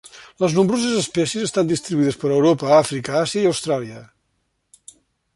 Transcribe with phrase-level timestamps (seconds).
[0.43, 4.01] Les nombroses espècies estan distribuïdes per Europa, Àfrica, Àsia i Austràlia.